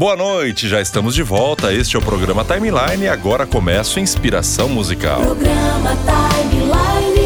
Boa 0.00 0.16
noite, 0.16 0.66
já 0.66 0.80
estamos 0.80 1.14
de 1.14 1.22
volta. 1.22 1.74
Este 1.74 1.94
é 1.94 1.98
o 1.98 2.02
programa 2.02 2.42
Timeline 2.42 3.04
e 3.04 3.06
agora 3.06 3.46
começa 3.46 4.00
o 4.00 4.02
Inspiração 4.02 4.66
Musical. 4.66 5.20
Programa 5.20 5.90
Timeline. 6.40 7.20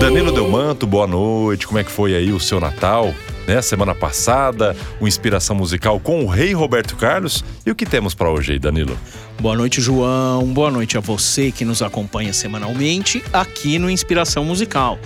Danilo 0.00 0.32
Delmanto, 0.32 0.84
boa 0.84 1.06
noite. 1.06 1.64
Como 1.64 1.78
é 1.78 1.84
que 1.84 1.92
foi 1.92 2.16
aí 2.16 2.32
o 2.32 2.40
seu 2.40 2.58
Natal? 2.58 3.14
Né? 3.46 3.62
Semana 3.62 3.94
passada, 3.94 4.74
o 4.98 5.06
Inspiração 5.06 5.54
Musical 5.54 6.00
com 6.00 6.24
o 6.24 6.26
Rei 6.26 6.52
Roberto 6.52 6.96
Carlos. 6.96 7.44
E 7.64 7.70
o 7.70 7.74
que 7.76 7.86
temos 7.86 8.16
para 8.16 8.28
hoje 8.28 8.54
aí, 8.54 8.58
Danilo? 8.58 8.98
Boa 9.40 9.56
noite, 9.56 9.80
João. 9.80 10.52
Boa 10.52 10.72
noite 10.72 10.98
a 10.98 11.00
você 11.00 11.52
que 11.52 11.64
nos 11.64 11.82
acompanha 11.82 12.32
semanalmente 12.32 13.22
aqui 13.32 13.78
no 13.78 13.88
Inspiração 13.88 14.44
Musical. 14.44 14.98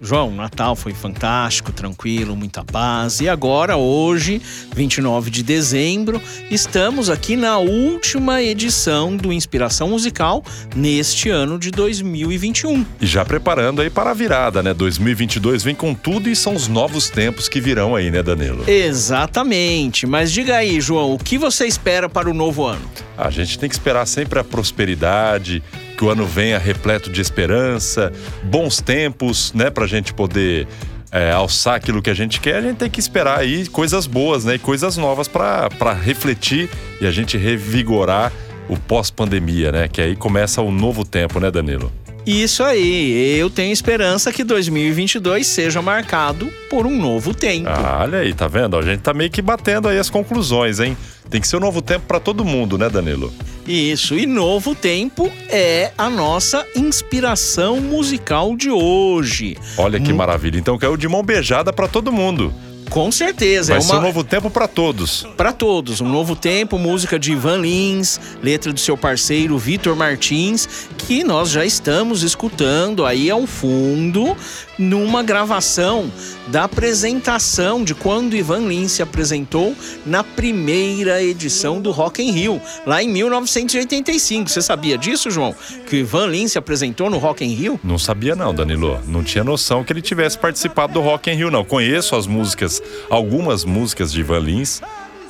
João, 0.00 0.30
Natal 0.30 0.76
foi 0.76 0.94
fantástico, 0.94 1.72
tranquilo, 1.72 2.36
muita 2.36 2.64
paz. 2.64 3.20
E 3.20 3.28
agora, 3.28 3.76
hoje, 3.76 4.40
29 4.74 5.28
de 5.28 5.42
dezembro, 5.42 6.22
estamos 6.50 7.10
aqui 7.10 7.36
na 7.36 7.58
última 7.58 8.40
edição 8.40 9.16
do 9.16 9.32
Inspiração 9.32 9.88
Musical 9.88 10.44
neste 10.76 11.30
ano 11.30 11.58
de 11.58 11.72
2021. 11.72 12.86
E 13.00 13.06
já 13.06 13.24
preparando 13.24 13.82
aí 13.82 13.90
para 13.90 14.10
a 14.10 14.14
virada, 14.14 14.62
né? 14.62 14.72
2022 14.72 15.64
vem 15.64 15.74
com 15.74 15.92
tudo 15.92 16.28
e 16.28 16.36
são 16.36 16.54
os 16.54 16.68
novos 16.68 17.10
tempos 17.10 17.48
que 17.48 17.60
virão 17.60 17.96
aí, 17.96 18.08
né, 18.08 18.22
Danilo? 18.22 18.70
Exatamente. 18.70 20.06
Mas 20.06 20.30
diga 20.30 20.56
aí, 20.56 20.80
João, 20.80 21.12
o 21.14 21.18
que 21.18 21.36
você 21.36 21.66
espera 21.66 22.08
para 22.08 22.30
o 22.30 22.34
novo 22.34 22.64
ano? 22.64 22.88
A 23.16 23.30
gente 23.30 23.58
tem 23.58 23.68
que 23.68 23.74
esperar 23.74 24.06
sempre 24.06 24.38
a 24.38 24.44
prosperidade, 24.44 25.60
que 25.98 26.04
o 26.04 26.10
ano 26.10 26.24
venha 26.24 26.56
repleto 26.58 27.10
de 27.10 27.20
esperança, 27.20 28.12
bons 28.44 28.80
tempos, 28.80 29.52
né, 29.52 29.68
pra 29.68 29.84
gente 29.84 30.14
poder 30.14 30.68
é, 31.10 31.32
alçar 31.32 31.74
aquilo 31.74 32.00
que 32.00 32.08
a 32.08 32.14
gente 32.14 32.40
quer, 32.40 32.56
a 32.56 32.62
gente 32.62 32.76
tem 32.76 32.88
que 32.88 33.00
esperar 33.00 33.40
aí 33.40 33.66
coisas 33.66 34.06
boas, 34.06 34.44
né, 34.44 34.54
e 34.54 34.58
coisas 34.60 34.96
novas 34.96 35.26
para 35.26 35.92
refletir 35.92 36.70
e 37.00 37.06
a 37.06 37.10
gente 37.10 37.36
revigorar 37.36 38.32
o 38.68 38.76
pós-pandemia, 38.76 39.72
né, 39.72 39.88
que 39.88 40.00
aí 40.00 40.14
começa 40.14 40.62
o 40.62 40.70
novo 40.70 41.04
tempo, 41.04 41.40
né, 41.40 41.50
Danilo? 41.50 41.92
Isso 42.28 42.62
aí, 42.62 43.38
eu 43.38 43.48
tenho 43.48 43.72
esperança 43.72 44.30
que 44.30 44.44
2022 44.44 45.46
seja 45.46 45.80
marcado 45.80 46.52
por 46.68 46.84
um 46.84 46.94
novo 46.94 47.32
tempo. 47.32 47.70
Ah, 47.70 48.00
olha 48.02 48.18
aí, 48.18 48.34
tá 48.34 48.46
vendo? 48.46 48.76
A 48.76 48.82
gente 48.82 49.00
tá 49.00 49.14
meio 49.14 49.30
que 49.30 49.40
batendo 49.40 49.88
aí 49.88 49.98
as 49.98 50.10
conclusões, 50.10 50.78
hein? 50.78 50.94
Tem 51.30 51.40
que 51.40 51.48
ser 51.48 51.56
um 51.56 51.60
novo 51.60 51.80
tempo 51.80 52.04
para 52.06 52.20
todo 52.20 52.44
mundo, 52.44 52.76
né, 52.76 52.90
Danilo? 52.90 53.32
Isso, 53.66 54.14
e 54.14 54.26
novo 54.26 54.74
tempo 54.74 55.32
é 55.48 55.90
a 55.96 56.10
nossa 56.10 56.66
inspiração 56.76 57.80
musical 57.80 58.54
de 58.54 58.68
hoje. 58.68 59.56
Olha 59.78 59.98
que 59.98 60.12
maravilha. 60.12 60.58
Então 60.58 60.76
caiu 60.76 60.98
de 60.98 61.08
mão 61.08 61.22
beijada 61.22 61.72
para 61.72 61.88
todo 61.88 62.12
mundo. 62.12 62.52
Com 62.90 63.12
certeza, 63.12 63.72
Vai 63.72 63.78
é 63.78 63.80
ser 63.80 63.92
uma 63.92 63.98
um 64.00 64.02
novo 64.02 64.24
tempo 64.24 64.50
para 64.50 64.66
todos. 64.66 65.26
para 65.36 65.52
todos, 65.52 66.00
um 66.00 66.08
novo 66.08 66.34
tempo, 66.34 66.78
música 66.78 67.18
de 67.18 67.32
Ivan 67.32 67.58
Lins, 67.58 68.18
letra 68.42 68.72
do 68.72 68.80
seu 68.80 68.96
parceiro 68.96 69.58
Vitor 69.58 69.94
Martins, 69.94 70.88
que 70.96 71.22
nós 71.22 71.50
já 71.50 71.64
estamos 71.64 72.22
escutando 72.22 73.04
aí 73.04 73.30
ao 73.30 73.46
fundo 73.46 74.36
numa 74.78 75.22
gravação 75.22 76.10
da 76.46 76.64
apresentação 76.64 77.82
de 77.82 77.94
quando 77.94 78.36
Ivan 78.36 78.68
Lins 78.68 78.92
se 78.92 79.02
apresentou 79.02 79.74
na 80.06 80.22
primeira 80.22 81.22
edição 81.22 81.80
do 81.80 81.90
Rock 81.90 82.22
in 82.22 82.30
Rio, 82.30 82.60
lá 82.86 83.02
em 83.02 83.08
1985. 83.08 84.48
Você 84.48 84.62
sabia 84.62 84.96
disso, 84.96 85.30
João? 85.30 85.54
Que 85.86 85.96
o 85.96 85.98
Ivan 85.98 86.26
Lins 86.26 86.52
se 86.52 86.58
apresentou 86.58 87.10
no 87.10 87.18
Rock 87.18 87.44
in 87.44 87.54
Rio? 87.54 87.80
Não 87.82 87.98
sabia 87.98 88.36
não, 88.36 88.54
Danilo. 88.54 89.00
Não 89.06 89.24
tinha 89.24 89.42
noção 89.42 89.82
que 89.82 89.92
ele 89.92 90.02
tivesse 90.02 90.38
participado 90.38 90.92
do 90.92 91.00
Rock 91.00 91.30
in 91.30 91.34
Rio, 91.34 91.50
não. 91.50 91.64
Conheço 91.64 92.14
as 92.14 92.26
músicas, 92.26 92.82
algumas 93.10 93.64
músicas 93.64 94.12
de 94.12 94.20
Ivan 94.20 94.38
Lins, 94.40 94.80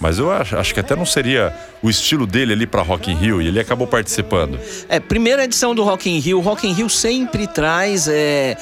mas 0.00 0.18
eu 0.18 0.30
acho, 0.30 0.56
acho 0.56 0.72
que 0.72 0.80
até 0.80 0.94
não 0.94 1.04
seria 1.04 1.52
o 1.82 1.90
estilo 1.90 2.26
dele 2.26 2.52
ali 2.52 2.66
para 2.66 2.82
Rock 2.82 3.10
in 3.10 3.14
Rio 3.14 3.42
e 3.42 3.48
ele 3.48 3.58
acabou 3.58 3.86
participando. 3.86 4.58
É, 4.88 5.00
primeira 5.00 5.44
edição 5.44 5.74
do 5.74 5.82
Rock 5.82 6.08
in 6.08 6.18
Rio. 6.18 6.38
O 6.38 6.40
Rock 6.40 6.66
in 6.68 6.72
Rio 6.72 6.88
sempre 6.88 7.46
traz 7.46 8.06
é, 8.08 8.56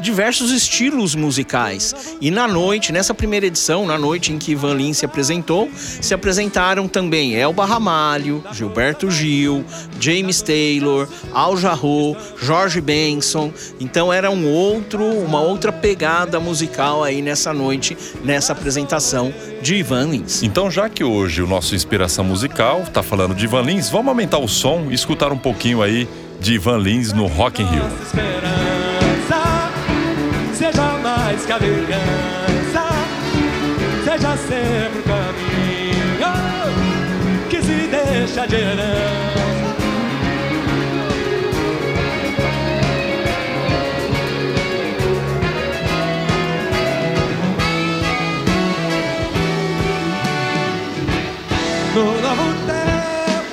diversos 0.00 0.50
estilos 0.50 1.14
musicais. 1.14 2.16
E 2.20 2.30
na 2.30 2.46
noite, 2.48 2.92
nessa 2.92 3.14
primeira 3.14 3.46
edição, 3.46 3.86
na 3.86 3.98
noite 3.98 4.32
em 4.32 4.38
que 4.38 4.52
Ivan 4.52 4.74
Lins 4.74 4.98
se 4.98 5.04
apresentou, 5.04 5.70
se 5.74 6.14
apresentaram 6.14 6.88
também 6.88 7.34
Elba 7.36 7.64
Ramalho, 7.64 8.42
Gilberto 8.52 9.10
Gil, 9.10 9.64
James 10.00 10.42
Taylor, 10.42 11.08
Al 11.32 11.56
Jarreau, 11.56 12.16
Jorge 12.40 12.80
Benson. 12.80 13.52
Então 13.80 14.12
era 14.12 14.30
um 14.30 14.48
outro, 14.48 15.04
uma 15.04 15.40
outra 15.40 15.72
pegada 15.72 16.38
musical 16.40 17.04
aí 17.04 17.22
nessa 17.22 17.52
noite, 17.52 17.96
nessa 18.24 18.52
apresentação 18.52 19.32
de 19.60 19.76
Ivan 19.76 20.06
Lins. 20.06 20.42
Então, 20.42 20.70
já 20.70 20.88
que 20.88 21.04
hoje 21.04 21.42
o 21.42 21.46
nosso 21.46 21.74
Inspiração 21.74 22.24
Musical 22.24 22.82
tá 22.92 23.02
falando 23.02 23.34
de 23.34 23.44
Ivan 23.44 23.62
Lins, 23.62 23.88
vamos 23.88 24.08
aumentar 24.08 24.38
o 24.38 24.48
som 24.48 24.88
e 24.90 24.94
escutar 24.94 25.32
um 25.32 25.38
pouquinho 25.38 25.82
aí 25.82 26.08
de 26.40 26.54
Ivan 26.54 26.78
Lins 26.78 27.12
no 27.12 27.26
Rock 27.26 27.62
in 27.62 27.66
Rio. 27.66 28.71
Que 31.40 31.52
a 31.52 31.58
vingança, 31.58 32.90
seja 34.04 34.36
sempre 34.36 34.98
o 34.98 35.02
caminho 35.02 36.32
que 37.48 37.62
se 37.62 37.88
deixa 37.88 38.46
de 38.46 38.56
herança. 38.56 39.42
No 51.94 52.04
novo 52.20 52.54
tempo, 52.66 53.46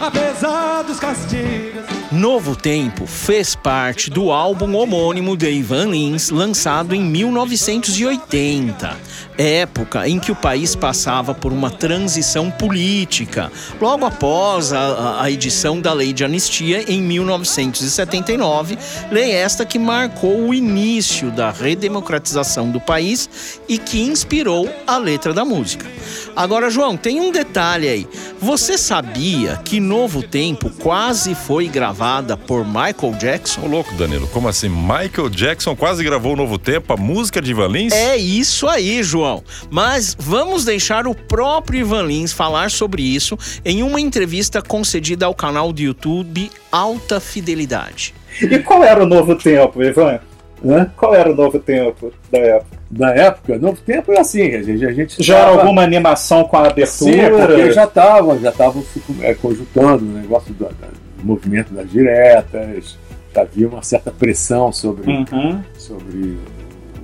apesar 0.00 0.84
dos 0.84 1.00
castigos. 1.00 1.93
Novo 2.24 2.56
Tempo 2.56 3.06
fez 3.06 3.54
parte 3.54 4.08
do 4.08 4.32
álbum 4.32 4.76
homônimo 4.76 5.36
de 5.36 5.50
Ivan 5.50 5.90
Lins, 5.90 6.30
lançado 6.30 6.94
em 6.94 7.02
1980, 7.02 8.96
época 9.36 10.08
em 10.08 10.18
que 10.18 10.32
o 10.32 10.34
país 10.34 10.74
passava 10.74 11.34
por 11.34 11.52
uma 11.52 11.70
transição 11.70 12.50
política, 12.50 13.52
logo 13.78 14.06
após 14.06 14.72
a, 14.72 15.20
a 15.22 15.30
edição 15.30 15.78
da 15.78 15.92
Lei 15.92 16.14
de 16.14 16.24
Anistia 16.24 16.90
em 16.90 17.02
1979, 17.02 18.78
lei 19.10 19.32
esta 19.32 19.66
que 19.66 19.78
marcou 19.78 20.48
o 20.48 20.54
início 20.54 21.30
da 21.30 21.50
redemocratização 21.50 22.70
do 22.70 22.80
país 22.80 23.60
e 23.68 23.76
que 23.76 24.00
inspirou 24.00 24.66
a 24.86 24.96
letra 24.96 25.34
da 25.34 25.44
música. 25.44 25.86
Agora, 26.34 26.70
João, 26.70 26.96
tem 26.96 27.20
um 27.20 27.30
detalhe 27.30 27.86
aí. 27.86 28.08
Você 28.40 28.78
sabia 28.78 29.60
que 29.64 29.78
Novo 29.78 30.22
Tempo 30.22 30.70
quase 30.70 31.34
foi 31.34 31.68
gravada 32.14 32.36
por 32.36 32.64
Michael 32.64 33.14
Jackson? 33.18 33.62
Ô 33.62 33.66
louco, 33.66 33.92
Danilo, 33.94 34.26
como 34.28 34.48
assim? 34.48 34.68
Michael 34.68 35.28
Jackson 35.30 35.74
quase 35.74 36.04
gravou 36.04 36.34
o 36.34 36.36
Novo 36.36 36.58
Tempo, 36.58 36.92
a 36.92 36.96
música 36.96 37.40
de 37.42 37.50
Ivan 37.50 37.68
Lins? 37.68 37.92
É 37.92 38.16
isso 38.16 38.68
aí, 38.68 39.02
João. 39.02 39.42
Mas 39.70 40.16
vamos 40.18 40.64
deixar 40.64 41.06
o 41.06 41.14
próprio 41.14 41.80
Ivan 41.80 42.02
Lins 42.02 42.32
falar 42.32 42.70
sobre 42.70 43.02
isso 43.02 43.36
em 43.64 43.82
uma 43.82 44.00
entrevista 44.00 44.62
concedida 44.62 45.26
ao 45.26 45.34
canal 45.34 45.72
do 45.72 45.80
YouTube 45.80 46.50
Alta 46.70 47.18
Fidelidade. 47.20 48.14
E 48.40 48.58
qual 48.60 48.82
era 48.84 49.02
o 49.02 49.06
novo 49.06 49.34
tempo, 49.34 49.82
Ivan? 49.82 50.20
Hã? 50.64 50.90
Qual 50.96 51.14
era 51.14 51.30
o 51.30 51.34
novo 51.34 51.58
tempo 51.58 52.12
da 52.30 52.38
época? 52.38 52.74
da 52.90 53.10
época, 53.10 53.58
novo 53.58 53.76
tempo 53.84 54.12
é 54.12 54.20
assim, 54.20 54.54
a 54.54 54.62
gente, 54.62 54.86
a 54.86 54.92
gente 54.92 55.20
Já 55.20 55.38
era 55.38 55.46
tava- 55.50 55.62
alguma 55.62 55.82
animação 55.82 56.44
com 56.44 56.56
a 56.56 56.70
Sim, 56.86 57.18
abertura? 57.18 57.46
porque 57.48 57.72
já 57.72 57.84
estavam 57.84 58.38
já 58.38 58.50
estavam 58.50 58.84
se 58.84 59.02
é, 59.20 59.34
conjuntando 59.34 60.04
o 60.04 60.08
negócio 60.08 60.54
da- 60.54 60.68
do 60.68 61.03
movimento 61.24 61.72
das 61.72 61.90
diretas, 61.90 62.96
havia 63.34 63.68
uma 63.68 63.82
certa 63.82 64.10
pressão 64.10 64.72
sobre, 64.72 65.10
Uhum. 65.10 65.62
sobre 65.76 66.16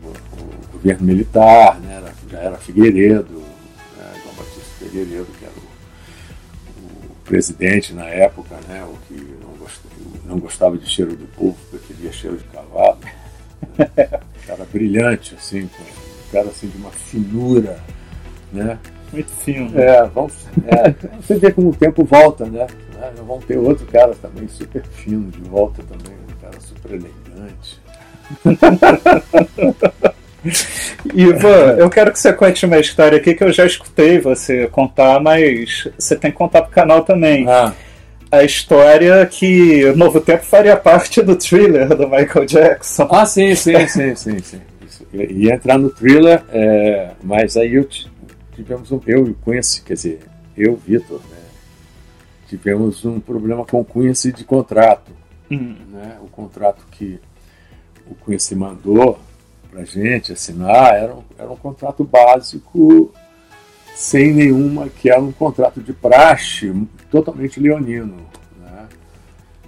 o, 0.04 0.08
o 0.38 0.72
governo 0.72 1.06
militar, 1.06 1.80
né? 1.80 1.96
era- 1.96 2.14
já 2.30 2.38
era 2.38 2.56
Figueiredo, 2.58 3.42
né? 3.96 4.12
João 4.22 4.34
Batista 4.36 4.60
Figueiredo, 4.78 5.26
que 5.38 5.44
era 5.44 5.54
o, 5.54 7.06
o 7.06 7.14
presidente 7.24 7.92
na 7.92 8.04
época, 8.06 8.56
né? 8.68 8.84
o 8.84 8.94
que 9.08 9.14
não 9.42 9.54
gostava, 9.58 9.94
não 10.26 10.38
gostava 10.38 10.78
de 10.78 10.88
cheiro 10.88 11.16
do 11.16 11.26
povo, 11.36 11.56
preferia 11.70 12.12
cheiro 12.12 12.36
de 12.36 12.44
cavalo. 12.44 12.98
Né? 13.78 13.88
Cara 14.46 14.64
brilhante, 14.72 15.34
assim, 15.34 15.62
um 15.64 16.32
cara 16.32 16.48
assim, 16.48 16.66
de 16.68 16.76
uma 16.78 16.90
finura, 16.90 17.78
né? 18.52 18.78
Muito 19.12 19.30
fino. 19.30 19.78
É, 19.78 20.06
vamos, 20.08 20.32
é, 20.66 20.90
você 21.20 21.36
vê 21.36 21.52
como 21.52 21.68
o 21.70 21.74
tempo 21.74 22.04
volta, 22.04 22.46
né? 22.46 22.66
Né? 23.00 23.12
Vamos 23.26 23.44
ter 23.44 23.56
outro 23.58 23.86
cara 23.86 24.14
também 24.20 24.46
super 24.48 24.82
fino 24.84 25.30
de 25.30 25.40
volta 25.48 25.82
também, 25.82 26.14
um 26.28 26.40
cara 26.40 26.60
super 26.60 26.90
elegante. 26.92 27.80
Ivan, 31.14 31.76
eu 31.78 31.90
quero 31.90 32.12
que 32.12 32.18
você 32.18 32.32
conte 32.32 32.64
uma 32.64 32.78
história 32.78 33.18
aqui 33.18 33.34
que 33.34 33.44
eu 33.44 33.52
já 33.52 33.66
escutei 33.66 34.18
você 34.18 34.66
contar, 34.68 35.20
mas 35.20 35.86
você 35.98 36.16
tem 36.16 36.30
que 36.30 36.36
contar 36.36 36.62
pro 36.62 36.70
canal 36.70 37.02
também. 37.04 37.46
Ah, 37.48 37.72
A 38.32 38.42
história 38.44 39.26
que 39.26 39.84
o 39.86 39.96
Novo 39.96 40.20
Tempo 40.20 40.44
faria 40.44 40.76
parte 40.76 41.20
do 41.22 41.36
thriller 41.36 41.88
do 41.88 42.08
Michael 42.08 42.46
Jackson. 42.46 43.08
ah 43.10 43.26
sim, 43.26 43.54
sim, 43.54 43.86
sim, 43.88 44.14
sim, 44.14 44.38
sim. 44.38 44.60
Ia 45.12 45.54
entrar 45.54 45.76
no 45.78 45.90
thriller, 45.90 46.42
é, 46.52 47.10
mas 47.22 47.56
aí 47.56 47.74
eu 47.74 47.84
ti- 47.84 48.08
tivemos 48.54 48.90
um. 48.92 49.00
Eu 49.06 49.26
e 49.26 49.30
o 49.30 49.34
Quincy, 49.44 49.82
quer 49.82 49.94
dizer, 49.94 50.20
eu, 50.56 50.76
Vitor? 50.86 51.20
Tivemos 52.50 53.04
um 53.04 53.20
problema 53.20 53.64
com 53.64 53.80
o 53.80 53.84
Quincy 53.84 54.32
de 54.32 54.42
contrato. 54.42 55.12
Hum. 55.48 55.76
Né? 55.92 56.18
O 56.20 56.26
contrato 56.26 56.84
que 56.90 57.20
o 58.10 58.14
Quincy 58.16 58.56
mandou 58.56 59.20
pra 59.70 59.84
gente 59.84 60.32
assinar 60.32 60.96
era 60.96 61.14
um, 61.14 61.22
era 61.38 61.48
um 61.48 61.54
contrato 61.54 62.02
básico 62.02 63.14
sem 63.94 64.32
nenhuma, 64.32 64.88
que 64.88 65.08
era 65.08 65.20
um 65.20 65.30
contrato 65.30 65.80
de 65.80 65.92
praxe 65.92 66.74
totalmente 67.08 67.60
leonino. 67.60 68.16
Né? 68.60 68.88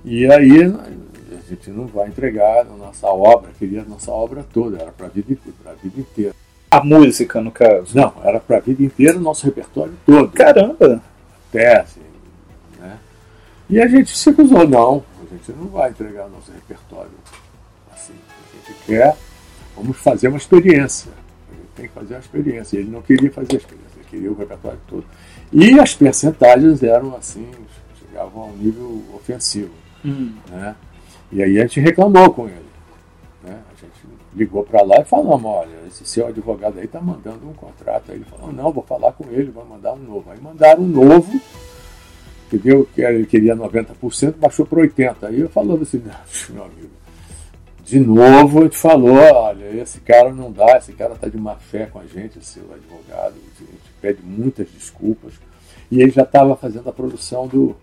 E 0.05 0.27
aí 0.27 0.65
a 0.65 1.49
gente 1.49 1.71
não 1.71 1.87
vai 1.87 2.09
entregar 2.09 2.63
a 2.63 2.65
nossa 2.65 3.07
obra, 3.07 3.53
queria 3.57 3.83
a 3.83 3.85
nossa 3.85 4.11
obra 4.11 4.45
toda, 4.53 4.83
era 4.83 4.91
para 4.91 5.07
a 5.07 5.11
vida, 5.11 5.39
pra 5.63 5.75
vida 5.75 6.01
inteira. 6.01 6.35
A 6.69 6.83
música, 6.83 7.41
no 7.41 7.53
caso. 7.53 7.97
Não, 7.97 8.13
era 8.25 8.41
para 8.41 8.57
a 8.57 8.61
vida 8.61 8.83
inteira 8.83 9.19
o 9.19 9.21
nosso 9.21 9.47
repertório 9.47 9.95
todo. 10.05 10.33
Caramba! 10.33 11.01
Até, 11.49 11.81
assim? 11.81 12.12
E 13.73 13.81
a 13.81 13.89
gente 13.89 14.15
se 14.15 14.29
acusou, 14.29 14.69
não, 14.69 15.03
a 15.19 15.35
gente 15.35 15.51
não 15.53 15.67
vai 15.69 15.89
entregar 15.89 16.27
o 16.27 16.29
nosso 16.29 16.53
repertório 16.53 17.11
assim. 17.91 18.13
A 18.13 18.69
gente 18.69 18.79
quer, 18.85 19.17
vamos 19.75 19.97
fazer 19.97 20.29
uma 20.29 20.37
experiência. 20.37 21.11
A 21.51 21.55
gente 21.55 21.69
tem 21.75 21.89
que 21.89 21.95
fazer 21.95 22.15
uma 22.17 22.21
experiência. 22.21 22.77
Ele 22.77 22.91
não 22.91 23.01
queria 23.01 23.33
fazer 23.33 23.55
a 23.55 23.57
experiência, 23.57 23.95
ele 23.97 24.05
queria 24.11 24.31
o 24.31 24.35
repertório 24.35 24.79
todo. 24.87 25.07
E 25.51 25.81
as 25.81 25.95
percentagens 25.95 26.83
eram 26.83 27.17
assim, 27.17 27.51
chegavam 27.99 28.43
a 28.43 28.47
um 28.49 28.57
nível 28.59 29.03
ofensivo. 29.15 29.71
Hum. 30.05 30.35
Né? 30.51 30.77
E 31.33 31.43
aí 31.43 31.59
a 31.59 31.63
gente 31.63 31.81
reclamou 31.81 32.31
com 32.31 32.49
ele. 32.49 32.67
Né? 33.43 33.59
A 33.75 33.81
gente 33.81 34.19
ligou 34.37 34.65
para 34.65 34.83
lá 34.83 35.01
e 35.01 35.05
falamos, 35.07 35.51
olha, 35.51 35.79
esse 35.89 36.05
seu 36.05 36.27
advogado 36.27 36.79
aí 36.79 36.85
está 36.85 37.01
mandando 37.01 37.49
um 37.49 37.55
contrato. 37.55 38.13
Aí 38.13 38.17
ele 38.17 38.27
falou, 38.27 38.53
não, 38.53 38.71
vou 38.71 38.85
falar 38.85 39.13
com 39.13 39.25
ele, 39.31 39.51
vai 39.51 39.65
mandar 39.65 39.95
um 39.95 39.99
novo. 39.99 40.31
Aí 40.31 40.39
mandaram 40.43 40.83
um 40.83 40.89
novo, 40.89 41.41
entendeu? 42.53 42.89
Que 42.95 43.03
ele 43.03 43.27
queria 43.27 43.57
90%, 43.57 44.35
baixou 44.37 44.67
para 44.67 44.83
80%. 44.83 45.17
Aí 45.23 45.41
eu 45.41 45.49
falando 45.49 45.83
assim, 45.83 46.03
meu 46.51 46.65
amigo, 46.65 46.91
de 47.85 47.99
novo 48.01 48.61
a 48.61 48.63
gente 48.65 48.77
falou, 48.77 49.15
olha, 49.17 49.83
esse 49.83 50.01
cara 50.01 50.33
não 50.33 50.51
dá, 50.53 50.77
esse 50.79 50.93
cara 50.93 51.15
está 51.15 51.29
de 51.29 51.37
má 51.37 51.55
fé 51.57 51.87
com 51.87 51.99
a 51.99 52.05
gente, 52.07 52.39
esse 52.39 52.55
seu 52.55 52.65
advogado, 52.73 53.35
a 53.35 53.59
gente 53.61 53.81
pede 54.01 54.23
muitas 54.23 54.69
desculpas. 54.71 55.35
E 55.91 56.01
ele 56.01 56.11
já 56.11 56.23
estava 56.23 56.57
fazendo 56.57 56.89
a 56.89 56.93
produção 56.93 57.47
do, 57.47 57.77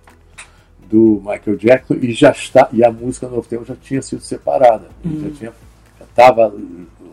do 0.89 1.21
Michael 1.24 1.57
Jackson 1.57 1.95
e 2.01 2.12
já 2.12 2.31
está 2.31 2.68
e 2.71 2.83
a 2.83 2.92
música 2.92 3.27
Novo 3.27 3.48
Tempo 3.48 3.66
já 3.66 3.75
tinha 3.75 4.01
sido 4.01 4.21
separada, 4.21 4.88
Uhum. 5.06 5.21
já 5.21 5.30
tinha 5.38 5.54
já 6.00 6.06
estava 6.06 6.54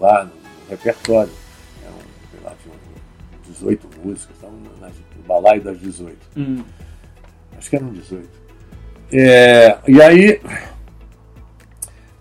lá 0.00 0.24
no 0.24 0.30
repertório. 0.70 1.32
Eram, 1.84 1.96
sei 2.30 2.40
lá, 2.44 2.54
tinham 2.62 2.76
18 3.48 3.88
músicas, 4.04 4.36
estavam 4.36 4.56
no 4.56 5.22
balaio 5.26 5.60
das 5.60 5.78
18. 5.80 6.16
Hum. 6.36 6.62
Acho 7.58 7.70
que 7.70 7.76
eram 7.76 7.88
18. 7.88 8.28
É, 9.12 9.78
e 9.86 10.02
aí, 10.02 10.40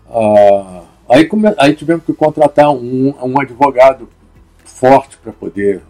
ah, 0.08 0.82
aí, 1.08 1.24
come- 1.26 1.54
aí 1.58 1.74
tivemos 1.74 2.04
que 2.04 2.12
contratar 2.12 2.70
um, 2.70 3.14
um 3.22 3.40
advogado 3.40 4.08
forte 4.64 5.16
para 5.18 5.32
poder 5.32 5.82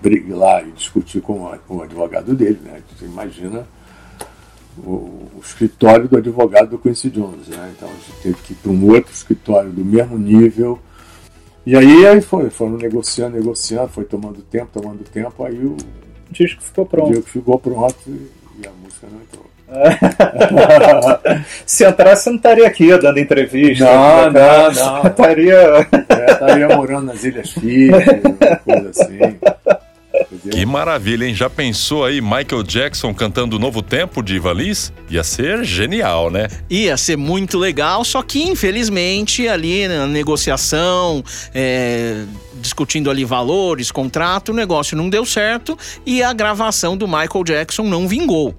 brigar 0.00 0.66
e 0.66 0.70
discutir 0.72 1.20
com 1.20 1.44
o, 1.44 1.58
com 1.66 1.76
o 1.76 1.82
advogado 1.82 2.34
dele. 2.34 2.60
Né? 2.62 2.82
Você 2.96 3.04
imagina 3.04 3.66
o, 4.78 4.90
o 5.34 5.40
escritório 5.42 6.08
do 6.08 6.16
advogado 6.18 6.70
do 6.70 6.78
Quincy 6.78 7.10
Jones. 7.10 7.48
Né? 7.48 7.72
Então 7.76 7.88
a 7.88 7.92
gente 7.92 8.22
teve 8.22 8.36
que 8.42 8.52
ir 8.52 8.56
para 8.56 8.70
um 8.70 8.90
outro 8.90 9.12
escritório 9.12 9.70
do 9.70 9.84
mesmo 9.84 10.16
nível. 10.16 10.78
E 11.66 11.76
aí, 11.76 12.06
aí 12.06 12.20
foi, 12.22 12.48
foram 12.48 12.76
negociando, 12.78 13.36
negociando, 13.36 13.88
foi 13.88 14.04
tomando 14.04 14.40
tempo, 14.40 14.68
tomando 14.72 15.04
tempo, 15.04 15.44
aí 15.44 15.58
o, 15.58 15.72
O 15.72 16.32
disco 16.32 16.62
ficou 16.62 16.84
o 16.84 16.86
pronto. 16.86 17.10
Diego 17.10 17.26
ficou 17.26 17.58
pronto 17.58 17.94
e, 18.62 18.66
a 18.66 18.70
música 18.70 19.06
não 19.10 19.20
entrou. 19.20 19.48
Se 21.66 21.86
entrasse, 21.86 22.30
não 22.30 22.36
estaria 22.36 22.66
aqui 22.66 22.96
dando 22.98 23.18
entrevista. 23.18 23.84
Não, 23.84 24.30
não, 24.32 24.72
não. 24.72 25.06
Estaria. 25.08 25.86
É, 26.08 26.32
estaria 26.32 26.68
morando 26.68 27.06
nas 27.06 27.22
Ilhas 27.22 27.50
Fiji, 27.50 27.90
coisa 28.64 28.90
assim. 28.90 29.38
Que 30.50 30.64
maravilha, 30.64 31.26
hein? 31.26 31.34
Já 31.34 31.48
pensou 31.48 32.04
aí 32.04 32.20
Michael 32.20 32.62
Jackson 32.62 33.12
cantando 33.14 33.56
o 33.56 33.58
Novo 33.58 33.82
Tempo 33.82 34.22
de 34.22 34.36
Ivan 34.36 34.54
Lins? 34.54 34.92
Ia 35.10 35.22
ser 35.22 35.64
genial, 35.64 36.30
né? 36.30 36.48
Ia 36.68 36.96
ser 36.96 37.16
muito 37.16 37.58
legal, 37.58 38.04
só 38.04 38.22
que 38.22 38.42
infelizmente 38.42 39.46
ali 39.46 39.86
na 39.86 40.06
negociação, 40.06 41.22
é, 41.54 42.24
discutindo 42.60 43.10
ali 43.10 43.24
valores, 43.24 43.90
contrato, 43.90 44.50
o 44.50 44.54
negócio 44.54 44.96
não 44.96 45.08
deu 45.08 45.24
certo 45.24 45.78
e 46.04 46.22
a 46.22 46.32
gravação 46.32 46.96
do 46.96 47.06
Michael 47.06 47.44
Jackson 47.44 47.84
não 47.84 48.06
vingou. 48.06 48.54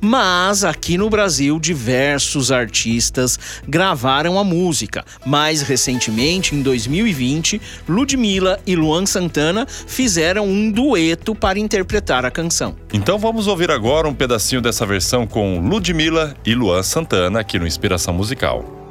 Mas 0.00 0.64
aqui 0.64 0.98
no 0.98 1.08
Brasil, 1.08 1.58
diversos 1.58 2.52
artistas 2.52 3.38
gravaram 3.66 4.38
a 4.38 4.44
música. 4.44 5.04
Mais 5.24 5.62
recentemente, 5.62 6.54
em 6.54 6.62
2020, 6.62 7.60
Ludmilla 7.88 8.60
e 8.66 8.76
Luan 8.76 9.06
Santana 9.06 9.66
fizeram 9.66 10.46
um 10.46 10.70
dueto 10.70 11.34
para 11.34 11.58
interpretar 11.58 12.24
a 12.24 12.30
canção. 12.30 12.76
Então 12.92 13.18
vamos 13.18 13.46
ouvir 13.46 13.70
agora 13.70 14.08
um 14.08 14.14
pedacinho 14.14 14.60
dessa 14.60 14.84
versão 14.84 15.26
com 15.26 15.60
Ludmilla 15.60 16.36
e 16.44 16.54
Luan 16.54 16.82
Santana 16.82 17.40
aqui 17.40 17.58
no 17.58 17.66
Inspiração 17.66 18.14
Musical. 18.14 18.83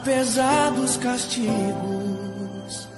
Apesar 0.00 0.70
dos 0.70 0.96
castigos, 0.96 2.88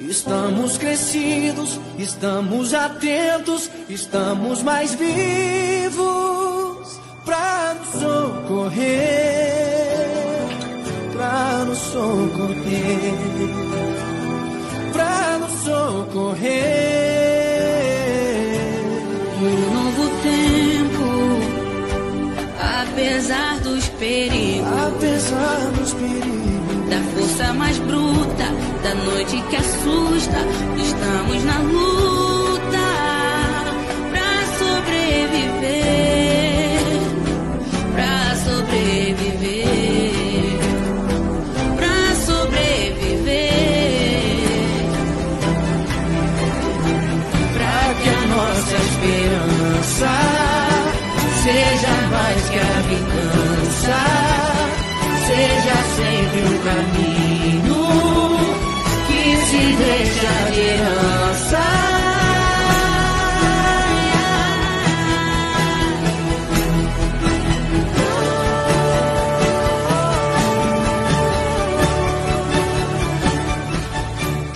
estamos 0.00 0.76
crescidos, 0.76 1.78
estamos 1.96 2.74
atentos, 2.74 3.70
estamos 3.88 4.60
mais 4.60 4.92
vivos 4.96 6.04
pra 7.24 7.76
nos 7.78 7.88
socorrer, 8.00 8.90
pra 11.12 11.64
nos 11.64 11.78
socorrer, 11.78 13.14
pra 14.92 15.38
nos 15.38 15.52
socorrer. 15.62 16.74
Um 19.40 19.74
novo 19.74 20.10
tempo, 20.22 21.06
apesar 22.82 23.60
dos 23.60 23.88
perigos, 23.90 24.54
Apesar 24.96 25.70
dos 25.78 25.83
força 27.34 27.52
mais 27.54 27.76
bruta, 27.78 28.44
da 28.82 28.94
noite 28.94 29.42
que 29.50 29.56
assusta, 29.56 30.38
estamos 30.76 31.44
na 31.44 31.58
luta 31.58 32.78
pra 34.10 34.46
sobreviver, 34.58 35.74
pra 37.92 38.36
sobreviver, 38.36 39.64
pra 41.76 42.14
sobreviver. 42.24 43.50
Pra 47.54 47.94
que 48.00 48.08
a 48.10 48.20
nossa 48.28 48.76
esperança 48.76 50.12
seja 51.42 51.94
mais 52.10 52.42
que 52.48 52.58
a 52.58 52.80
vingança, 52.88 54.00
seja 55.26 55.76
sempre 55.96 56.40
um 56.42 56.58
caminho 56.62 57.13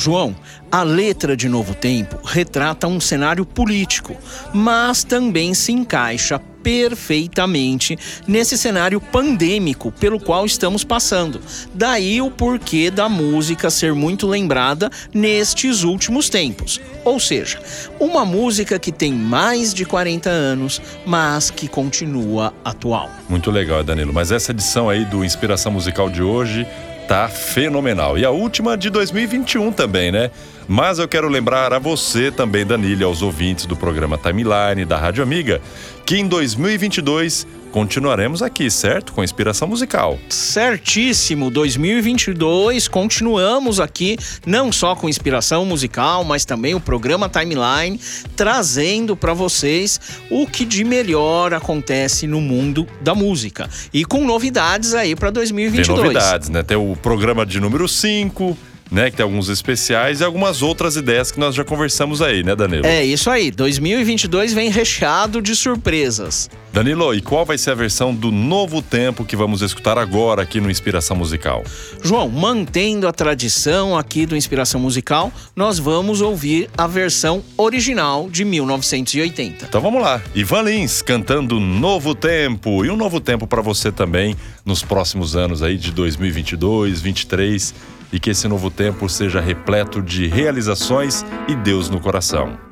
João, 0.09 0.35
a 0.73 0.83
letra 0.83 1.37
de 1.37 1.51
Novo 1.51 1.75
Tempo 1.75 2.19
retrata 2.25 2.87
um 2.87 2.99
cenário 2.99 3.45
político, 3.45 4.17
mas 4.55 5.05
também 5.05 5.53
se 5.53 5.71
encaixa 5.71 6.41
perfeitamente 6.69 7.99
nesse 8.27 8.59
cenário 8.59 9.01
pandêmico 9.01 9.91
pelo 9.91 10.21
qual 10.21 10.45
estamos 10.45 10.85
passando. 10.85 11.41
Daí 11.73 12.21
o 12.21 12.31
porquê 12.31 12.91
da 12.91 13.09
música 13.09 13.71
ser 13.71 13.95
muito 13.95 14.27
lembrada 14.27 14.91
nestes 15.15 15.83
últimos 15.83 16.29
tempos. 16.29 16.79
Ou 17.07 17.19
seja, 17.19 17.59
uma 17.99 18.23
música 18.27 18.79
que 18.79 18.93
tem 18.93 19.15
mais 19.15 19.73
de 19.73 19.87
40 19.87 20.29
anos, 20.29 20.83
mas 21.07 21.51
que 21.51 21.67
continua 21.67 22.53
atual. 22.63 23.11
Muito 23.31 23.51
legal, 23.51 23.83
Danilo. 23.83 24.13
Mas 24.13 24.31
essa 24.31 24.51
edição 24.51 24.91
aí 24.91 25.07
do 25.07 25.25
Inspiração 25.25 25.73
Musical 25.73 26.11
de 26.11 26.23
hoje 26.23 26.67
tá 27.09 27.27
fenomenal. 27.27 28.19
E 28.19 28.25
a 28.25 28.31
última 28.31 28.77
de 28.77 28.91
2021 28.91 29.73
também, 29.73 30.13
né? 30.13 30.31
Mas 30.69 30.99
eu 30.99 31.09
quero 31.09 31.27
lembrar 31.27 31.73
a 31.73 31.79
você 31.79 32.31
também, 32.31 32.67
Danilo, 32.67 33.07
aos 33.07 33.23
ouvintes 33.23 33.65
do 33.65 33.75
programa 33.75 34.19
Timeline 34.19 34.85
da 34.85 34.99
Rádio 34.99 35.23
Amiga, 35.23 35.63
que 36.05 36.19
em 36.19 36.29
2022 36.29 37.47
continuaremos 37.71 38.43
aqui, 38.43 38.71
certo? 38.71 39.13
Com 39.13 39.23
inspiração 39.23 39.69
musical. 39.69 40.19
Certíssimo, 40.29 41.51
2022 41.51 42.89
continuamos 42.89 43.81
aqui 43.81 44.17
não 44.47 44.73
só 44.73 44.95
com 44.95 45.09
inspiração 45.09 45.65
musical, 45.65 46.25
mas 46.25 46.45
também 46.45 46.75
o 46.75 46.81
programa 46.81 47.29
Timeline 47.29 48.01
trazendo 48.37 49.17
para 49.17 49.33
vocês 49.33 50.01
o 50.31 50.47
que 50.47 50.65
de 50.65 50.85
melhor 50.85 51.55
acontece 51.55 52.27
no 52.27 52.41
mundo 52.41 52.87
da 53.01 53.15
música 53.15 53.69
e 53.93 54.05
com 54.05 54.25
novidades 54.25 54.95
aí 54.95 55.15
para 55.15 55.31
2022. 55.31 55.87
Tem 55.87 55.97
novidades, 55.97 56.49
né? 56.49 56.63
Tem 56.63 56.77
o 56.77 56.97
programa 56.97 57.45
de 57.45 57.61
número 57.61 57.89
5, 57.89 58.57
né? 58.91 59.11
Que 59.11 59.17
tem 59.17 59.25
alguns 59.25 59.49
especiais 59.49 60.21
e 60.21 60.25
algumas 60.25 60.63
outras 60.63 60.97
ideias 60.97 61.31
que 61.31 61.39
nós 61.39 61.55
já 61.55 61.65
conversamos 61.65 62.23
aí, 62.23 62.43
né, 62.43 62.57
Danilo? 62.57 62.87
É 62.87 63.05
isso 63.05 63.31
aí, 63.31 63.51
2022 63.51 64.53
vem 64.53 64.71
recheado 64.71 65.41
de 65.43 65.55
surpresas. 65.55 66.49
Danilo, 66.79 67.13
e 67.13 67.21
qual 67.21 67.45
vai 67.45 67.59
ser 67.59 67.73
a 67.73 67.75
versão 67.75 68.15
do 68.15 68.31
novo 68.31 68.81
tempo 68.81 69.25
que 69.25 69.35
vamos 69.35 69.63
escutar 69.63 69.99
agora 69.99 70.43
aqui 70.43 70.61
no 70.61 70.71
Inspiração 70.71 71.17
Musical? 71.17 71.65
João, 72.05 72.29
mantendo 72.29 73.09
a 73.09 73.13
tradição 73.13 73.99
aqui 73.99 74.25
do 74.25 74.37
Inspiração 74.37 74.81
Musical, 74.81 75.33
nós 75.57 75.81
vamos 75.81 76.21
ouvir 76.21 76.71
a 76.79 76.87
versão 76.87 77.43
original 77.57 78.31
de 78.31 78.45
1980. 78.45 79.65
Então 79.65 79.81
vamos 79.81 80.01
lá. 80.01 80.23
Ivan 80.37 80.63
Lins 80.63 81.03
cantando 81.03 81.59
Novo 81.59 82.15
Tempo 82.15 82.85
e 82.85 82.91
um 82.91 82.97
novo 82.97 83.19
tempo 83.19 83.45
para 83.45 83.61
você 83.61 83.91
também 83.91 84.37
nos 84.65 84.81
próximos 84.81 85.35
anos 85.35 85.65
aí 85.65 85.77
de 85.77 85.91
2022, 85.91 87.01
23 87.01 87.75
e 88.13 88.21
que 88.21 88.31
esse 88.31 88.47
novo 88.47 88.71
tempo 88.71 89.09
seja 89.09 89.41
repleto 89.41 90.01
de 90.01 90.29
realizações 90.29 91.27
e 91.49 91.57
Deus 91.57 91.91
no 91.91 91.99
coração. 91.99 92.68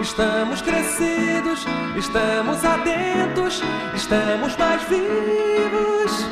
Estamos 0.00 0.62
crescidos, 0.62 1.66
estamos 1.96 2.64
atentos, 2.64 3.62
estamos 3.94 4.56
mais 4.56 4.82
vivos 4.88 6.26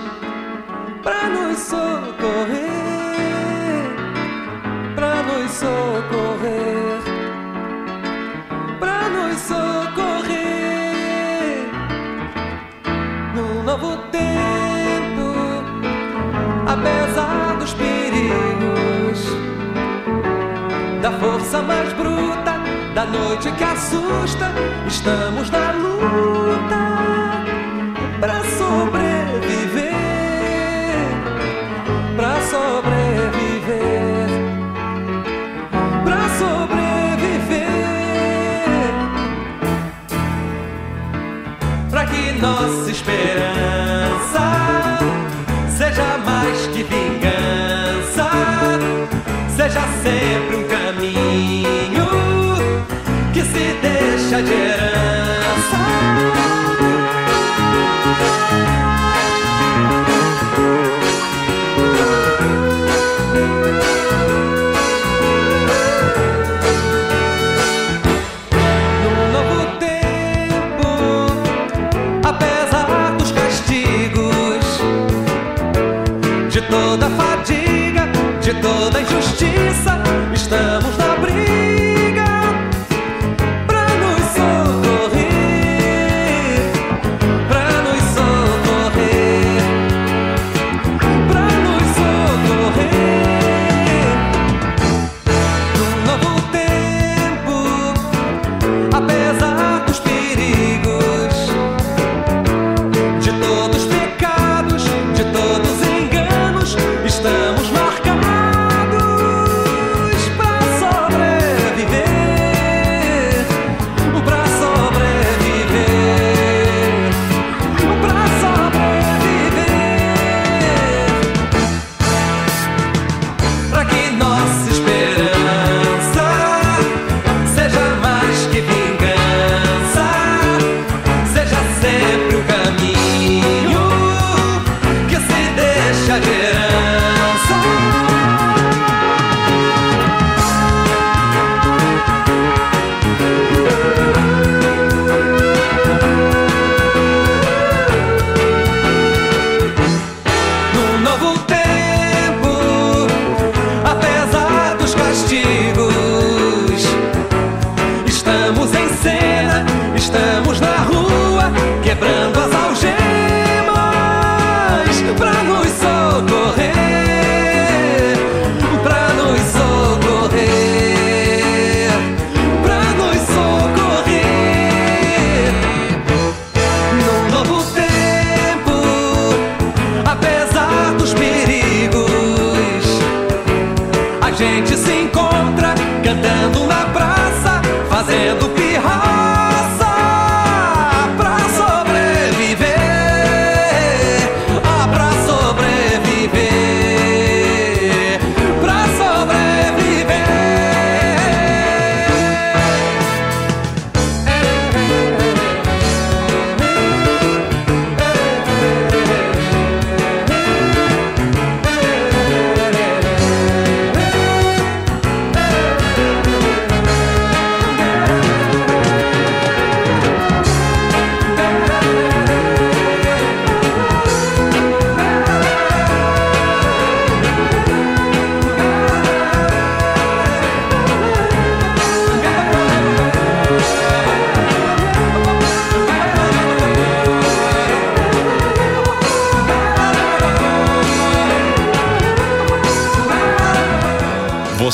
para 1.03 1.29
nos 1.29 1.59
socorrer, 1.59 2.67
para 4.95 5.23
nos 5.23 5.51
socorrer, 5.53 7.01
para 8.81 9.09
nos 9.09 9.39
socorrer. 9.41 10.37
No 13.35 13.63
novo 13.63 13.97
tempo, 14.11 15.35
apesar 16.67 17.57
dos 17.59 17.75
perigos, 17.75 19.27
da 21.03 21.13
força 21.13 21.63
mais 21.63 21.93
bruta, 21.93 22.56
da 22.97 23.05
noite 23.05 23.53
que 23.53 23.63
assusta, 23.63 24.51
estamos 24.89 25.51
na 25.51 25.73
luta 25.73 27.45
para 28.19 28.43
sobreviver, 28.57 29.93
para 32.17 32.41
sobreviver, 32.41 34.29
para 36.07 36.29
sobreviver, 36.39 37.67
para 41.91 42.07
que 42.07 42.33
nossa 42.41 42.91
esperança 42.91 43.36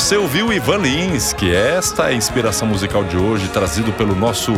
Você 0.03 0.17
ouviu 0.17 0.51
Ivan 0.51 0.79
Lins, 0.79 1.31
que 1.31 1.55
é 1.55 1.77
esta 1.77 2.07
a 2.07 2.13
inspiração 2.13 2.67
musical 2.67 3.05
de 3.05 3.15
hoje, 3.15 3.47
trazido 3.47 3.93
pelo 3.93 4.13
nosso 4.13 4.51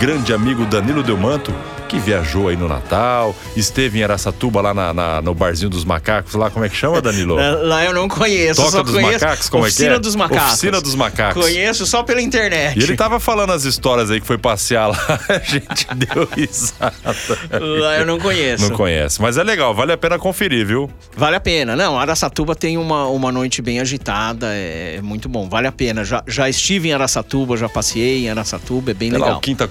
grande 0.00 0.32
amigo 0.32 0.64
Danilo 0.64 1.02
Delmanto, 1.02 1.54
que 1.86 1.98
viajou 1.98 2.48
aí 2.48 2.56
no 2.56 2.68
Natal, 2.68 3.34
esteve 3.56 3.98
em 3.98 4.04
Araçatuba 4.04 4.60
lá 4.62 4.72
na- 4.72 4.94
na- 4.94 5.20
no 5.20 5.34
barzinho 5.34 5.68
dos 5.68 5.84
macacos, 5.84 6.34
lá 6.34 6.48
como 6.48 6.64
é 6.64 6.68
que 6.68 6.76
chama, 6.76 7.02
Danilo? 7.02 7.34
Lá- 7.34 7.50
Lá 7.70 7.84
eu 7.84 7.92
não 7.92 8.08
conheço, 8.08 8.60
Toca 8.60 8.70
só 8.70 8.82
dos 8.82 8.94
conheço 8.94 9.12
macacos, 9.24 9.48
como 9.48 9.64
é 9.64 9.68
que 9.68 9.72
Oficina 9.74 9.94
é? 9.96 9.98
dos 9.98 10.14
Macacos. 10.16 10.48
Oficina 10.52 10.80
dos 10.80 10.94
Macacos. 10.94 11.42
Conheço 11.42 11.84
só 11.86 12.02
pela 12.02 12.22
internet. 12.22 12.78
E 12.78 12.82
ele 12.82 12.96
tava 12.96 13.18
falando 13.20 13.52
as 13.52 13.64
histórias 13.64 14.10
aí 14.10 14.20
que 14.20 14.26
foi 14.26 14.38
passear 14.38 14.86
lá, 14.86 14.96
a 15.28 15.38
gente 15.40 15.86
deu 15.94 16.28
risada. 16.34 16.94
Lá 17.60 17.98
eu 17.98 18.06
não 18.06 18.18
conheço. 18.18 18.68
Não 18.70 18.76
conhece, 18.76 19.20
mas 19.20 19.36
é 19.36 19.42
legal, 19.42 19.74
vale 19.74 19.92
a 19.92 19.98
pena 19.98 20.18
conferir, 20.18 20.64
viu? 20.64 20.88
Vale 21.16 21.36
a 21.36 21.40
pena. 21.40 21.74
Não, 21.76 21.98
Araçatuba 21.98 22.54
tem 22.54 22.78
uma, 22.78 23.06
uma 23.08 23.30
noite 23.32 23.60
bem 23.60 23.80
agitada, 23.80 24.46
é 24.52 25.00
muito 25.02 25.28
bom, 25.28 25.48
vale 25.48 25.66
a 25.66 25.72
pena. 25.72 26.04
Já, 26.04 26.22
já 26.26 26.48
estive 26.48 26.88
em 26.88 26.92
Araçatuba, 26.92 27.56
já 27.56 27.68
passei 27.68 28.26
em 28.26 28.30
Araçatuba, 28.30 28.92
é 28.92 28.94
bem 28.94 29.10
lá 29.10 29.18
legal. 29.18 29.36
o 29.38 29.40
Quinta 29.40 29.66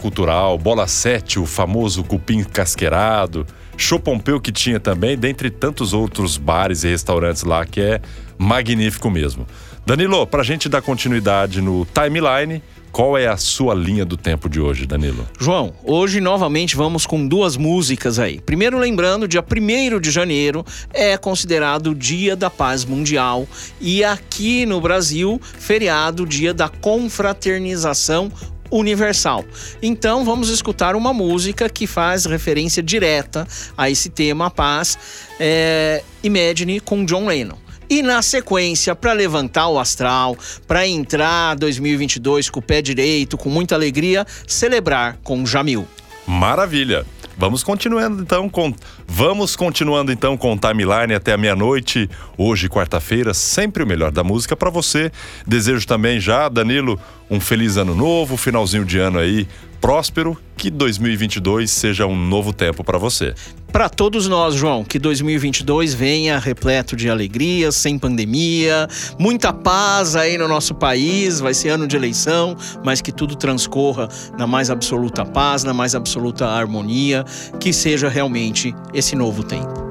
Bola 0.57 0.87
7, 0.87 1.39
o 1.39 1.45
famoso 1.45 2.03
cupim 2.03 2.43
casqueirado, 2.43 3.45
Chopompeu 3.77 4.41
que 4.41 4.51
tinha 4.51 4.77
também, 4.77 5.17
dentre 5.17 5.49
tantos 5.49 5.93
outros 5.93 6.37
bares 6.37 6.83
e 6.83 6.89
restaurantes 6.89 7.43
lá, 7.43 7.65
que 7.65 7.79
é 7.79 8.01
magnífico 8.37 9.09
mesmo. 9.09 9.47
Danilo, 9.85 10.27
pra 10.27 10.43
gente 10.43 10.67
dar 10.67 10.81
continuidade 10.81 11.61
no 11.61 11.85
timeline, 11.85 12.61
qual 12.91 13.17
é 13.17 13.27
a 13.27 13.37
sua 13.37 13.73
linha 13.73 14.03
do 14.03 14.17
tempo 14.17 14.49
de 14.49 14.59
hoje, 14.59 14.85
Danilo? 14.85 15.25
João, 15.39 15.73
hoje 15.83 16.19
novamente 16.19 16.75
vamos 16.75 17.05
com 17.05 17.25
duas 17.25 17.55
músicas 17.55 18.19
aí. 18.19 18.41
Primeiro, 18.41 18.77
lembrando, 18.77 19.27
dia 19.27 19.43
1 19.43 19.99
de 19.99 20.11
janeiro 20.11 20.65
é 20.93 21.17
considerado 21.17 21.95
Dia 21.95 22.35
da 22.35 22.49
Paz 22.49 22.83
Mundial 22.83 23.47
e 23.79 24.03
aqui 24.03 24.65
no 24.65 24.81
Brasil, 24.81 25.39
feriado, 25.41 26.25
Dia 26.25 26.53
da 26.53 26.67
Confraternização 26.67 28.31
Universal. 28.71 29.45
Então, 29.81 30.23
vamos 30.23 30.49
escutar 30.49 30.95
uma 30.95 31.13
música 31.13 31.69
que 31.69 31.87
faz 31.87 32.25
referência 32.25 32.83
direta 32.83 33.47
a 33.77 33.89
esse 33.89 34.09
tema, 34.09 34.47
a 34.47 34.49
paz, 34.49 34.97
é 35.39 36.03
Imagine 36.23 36.79
com 36.79 37.05
John 37.05 37.27
Lennon. 37.27 37.57
E 37.89 38.03
na 38.03 38.21
sequência, 38.21 38.95
para 38.95 39.13
levantar 39.13 39.67
o 39.67 39.79
astral, 39.79 40.37
para 40.67 40.87
entrar 40.87 41.55
2022 41.55 42.49
com 42.49 42.59
o 42.59 42.63
pé 42.63 42.83
direito, 42.83 43.35
com 43.35 43.49
muita 43.49 43.73
alegria, 43.73 44.27
celebrar 44.47 45.17
com 45.23 45.43
Jamil. 45.43 45.87
Maravilha. 46.27 47.03
Vamos 47.39 47.63
continuando 47.63 48.21
então 48.21 48.49
com 48.49 48.75
vamos 49.07 49.55
continuando 49.55 50.11
então 50.11 50.35
com 50.35 50.57
timeline 50.57 51.13
até 51.15 51.31
a 51.31 51.37
meia-noite. 51.37 52.09
Hoje, 52.37 52.67
quarta-feira, 52.67 53.33
sempre 53.33 53.81
o 53.81 53.87
melhor 53.87 54.11
da 54.11 54.25
música 54.25 54.57
para 54.57 54.69
você. 54.69 55.09
Desejo 55.47 55.87
também 55.87 56.19
já, 56.19 56.49
Danilo, 56.49 56.99
um 57.31 57.39
feliz 57.39 57.77
ano 57.77 57.95
novo, 57.95 58.35
finalzinho 58.35 58.83
de 58.83 58.99
ano 58.99 59.19
aí 59.19 59.47
próspero, 59.79 60.37
que 60.55 60.69
2022 60.69 61.69
seja 61.71 62.05
um 62.05 62.15
novo 62.15 62.51
tempo 62.51 62.83
para 62.83 62.97
você. 62.97 63.33
Para 63.71 63.87
todos 63.87 64.27
nós, 64.27 64.55
João, 64.55 64.83
que 64.83 64.97
2022 64.97 65.93
venha 65.93 66.39
repleto 66.39 66.95
de 66.95 67.09
alegria, 67.09 67.71
sem 67.71 67.99
pandemia, 67.99 68.87
muita 69.17 69.53
paz 69.53 70.15
aí 70.15 70.37
no 70.37 70.47
nosso 70.47 70.73
país. 70.73 71.39
Vai 71.39 71.53
ser 71.53 71.69
ano 71.69 71.87
de 71.87 71.95
eleição, 71.95 72.57
mas 72.83 72.99
que 72.99 73.11
tudo 73.11 73.35
transcorra 73.35 74.09
na 74.37 74.47
mais 74.47 74.69
absoluta 74.69 75.23
paz, 75.23 75.63
na 75.63 75.73
mais 75.73 75.93
absoluta 75.93 76.47
harmonia, 76.47 77.23
que 77.59 77.71
seja 77.71 78.09
realmente 78.09 78.73
esse 78.93 79.15
novo 79.15 79.43
tempo. 79.43 79.89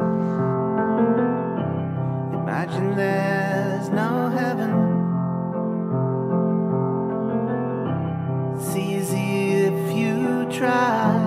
Imagine 2.48 2.96
there's 2.96 3.17
you 10.68 11.17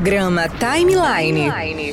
Programa 0.00 0.48
Timeline. 0.56 1.52
celebrar. 1.52 1.89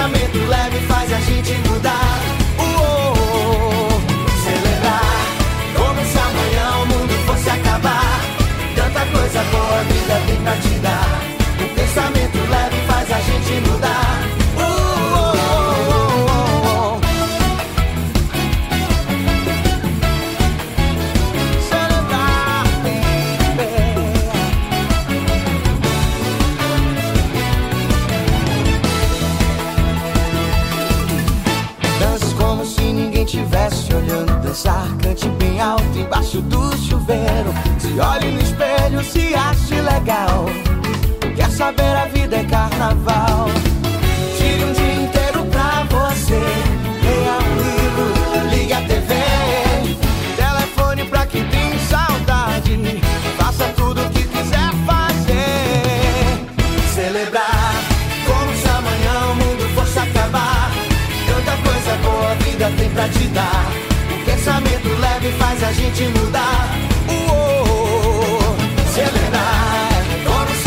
pensamento 0.00 0.38
leve 0.48 0.79
te 66.00 66.08
mudar. 66.18 66.64
Uou, 67.08 67.28
uou, 67.28 68.40
como 68.40 68.88
se 68.88 69.00
é 69.00 69.02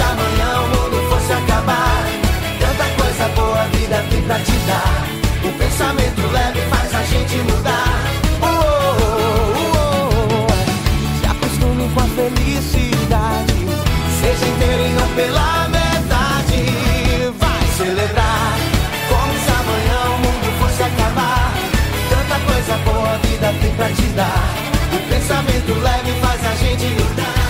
amanhã 0.06 0.50
o 0.62 0.64
mundo 0.68 0.98
fosse 1.10 1.34
acabar. 1.34 2.04
Tanta 2.60 2.86
coisa 3.02 3.26
boa 3.36 3.62
a 3.62 3.64
vida 3.66 4.06
tem 4.12 4.22
pra 4.22 4.38
te 4.38 4.52
dar. 4.68 5.08
O 5.44 5.52
pensamento 5.58 6.22
leve 6.32 6.62
faz 6.70 6.94
a 6.94 7.02
gente 7.04 7.38
mudar. 7.50 7.98
Uou, 8.44 10.46
se 11.20 11.26
acostume 11.26 11.90
com 11.94 12.00
a 12.00 12.08
felicidade, 12.20 13.58
seja 14.22 14.46
inteiro 14.46 14.86
e 14.86 14.90
não 14.90 15.08
pela 15.16 15.68
metade. 15.70 16.62
Vai 17.40 17.66
celebrar 17.76 18.56
como 19.10 19.34
se 19.44 19.50
amanhã 19.50 20.00
o 20.14 20.18
mundo 20.26 20.48
fosse 20.60 20.84
acabar. 20.84 21.52
Tanta 22.08 22.38
coisa 22.46 22.78
boa 22.86 23.16
a 23.16 23.18
vida 23.18 23.52
tem 23.60 23.74
pra 23.74 23.90
te 23.90 24.10
dar 24.16 24.73
pensamento 25.24 25.74
leve 25.80 26.20
faz 26.20 26.46
a 26.46 26.56
gente 26.56 26.86
lutar. 26.96 27.43